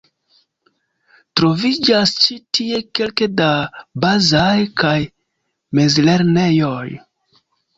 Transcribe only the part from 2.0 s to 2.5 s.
ĉi